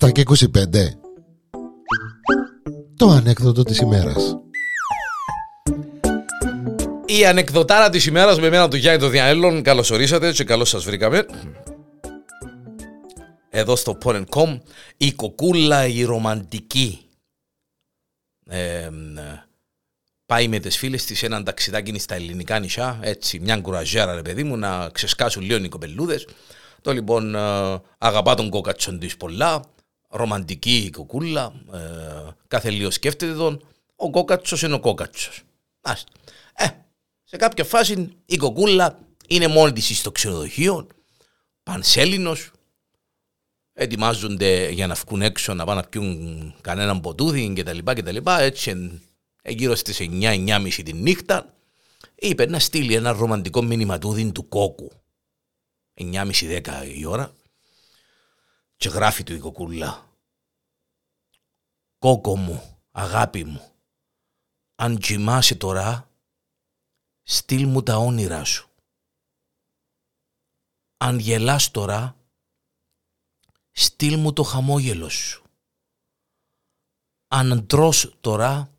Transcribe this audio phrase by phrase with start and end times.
[0.00, 0.36] 7 και 25
[2.96, 4.36] Το ανέκδοτο της ημέρας.
[7.06, 10.84] Η ανεκδοτάρα της ημέρας με εμένα του Γιάννη το Διανέλλον Καλώς ορίσατε και καλώς σας
[10.84, 11.26] βρήκαμε.
[13.50, 14.60] Εδώ στο Porn.com
[14.96, 17.08] Η κοκούλα η ρομαντική.
[18.46, 18.88] Ε,
[20.28, 24.44] πάει με τις φίλες της έναν ταξιδάκι στα ελληνικά νησιά, έτσι μια κουραζιάρα ρε παιδί
[24.44, 26.26] μου, να ξεσκάσουν λίγο οι κοπελούδες.
[26.80, 27.38] Το λοιπόν ε,
[27.98, 29.64] αγαπά τον κόκατσον της πολλά,
[30.08, 31.78] ρομαντική η κοκούλα, ε,
[32.48, 33.64] κάθε λίγο σκέφτεται τον,
[33.96, 35.42] ο κόκατσος είναι ο κόκατσος.
[36.54, 36.64] Ε,
[37.24, 38.98] σε κάποια φάση η κοκούλα
[39.28, 40.86] είναι μόνη της στο ξενοδοχείο,
[41.62, 42.50] πανσέλινος,
[43.72, 48.02] ετοιμάζονται για να βγουν έξω να πάνε να πιούν κανέναν ποτούδι και τα λοιπά και
[48.02, 48.40] τα λοιπά.
[48.40, 49.00] Έτσι
[49.48, 51.54] γύρω στις 9-9.30 τη νύχτα
[52.14, 54.90] είπε να στείλει ένα ρομαντικό μήνυμα του του κόκκου.
[55.94, 57.34] 9.30-10 η ώρα
[58.76, 60.12] και γράφει του η κοκούλα.
[61.98, 63.72] Κόκκο μου, αγάπη μου,
[64.74, 66.10] αν κοιμάσαι τώρα,
[67.22, 68.68] στείλ μου τα όνειρά σου.
[70.96, 72.16] Αν γελάς τώρα,
[73.72, 75.42] στείλ μου το χαμόγελο σου.
[77.28, 78.77] Αν τρως τώρα,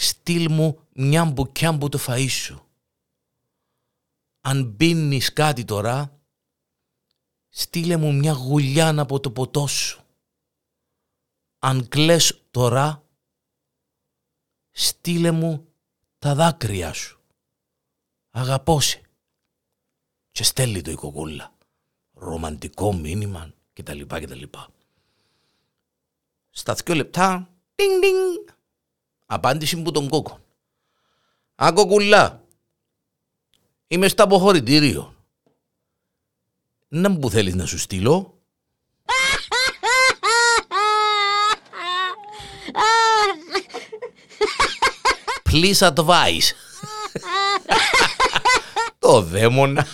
[0.00, 2.66] στείλ μου μια μπουκιά που το φαΐ σου.
[4.40, 6.20] Αν πίνεις κάτι τώρα,
[7.48, 10.02] στείλε μου μια γουλιά από το ποτό σου.
[11.58, 13.04] Αν κλαις τώρα,
[14.70, 15.72] στείλε μου
[16.18, 17.20] τα δάκρυα σου.
[18.30, 19.02] Αγαπώ σε.
[20.30, 21.56] Και στέλνει το η κοκούλα.
[22.12, 24.68] Ρομαντικό μήνυμα και τα λοιπά και τα λοιπά.
[26.50, 28.49] Στα δυο λεπτά, ding ding,
[29.32, 30.42] Απάντηση που τον κόκκον.
[31.62, 32.44] Α, κοκκουλά.
[33.86, 35.14] Είμαι στο αποχωρητήριο.
[36.88, 38.38] Να μου θέλεις να σου στείλω.
[45.50, 46.50] Please advise.
[48.98, 49.86] Το δαίμονα.